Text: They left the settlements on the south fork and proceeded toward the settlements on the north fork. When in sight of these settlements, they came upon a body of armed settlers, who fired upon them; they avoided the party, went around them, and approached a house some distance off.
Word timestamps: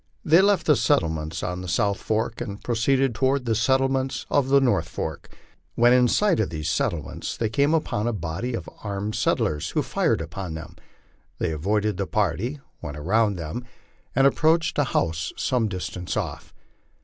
They 0.25 0.41
left 0.41 0.65
the 0.65 0.75
settlements 0.75 1.43
on 1.43 1.61
the 1.61 1.67
south 1.67 1.99
fork 1.99 2.41
and 2.41 2.63
proceeded 2.63 3.13
toward 3.13 3.45
the 3.45 3.53
settlements 3.53 4.25
on 4.31 4.47
the 4.47 4.59
north 4.59 4.89
fork. 4.89 5.29
When 5.75 5.93
in 5.93 6.07
sight 6.07 6.39
of 6.39 6.49
these 6.49 6.71
settlements, 6.71 7.37
they 7.37 7.49
came 7.49 7.75
upon 7.75 8.07
a 8.07 8.11
body 8.11 8.55
of 8.55 8.67
armed 8.83 9.13
settlers, 9.13 9.69
who 9.69 9.83
fired 9.83 10.19
upon 10.19 10.55
them; 10.55 10.75
they 11.37 11.51
avoided 11.51 11.97
the 11.97 12.07
party, 12.07 12.59
went 12.81 12.97
around 12.97 13.35
them, 13.35 13.63
and 14.15 14.25
approached 14.25 14.79
a 14.79 14.85
house 14.85 15.33
some 15.37 15.67
distance 15.67 16.17
off. 16.17 16.51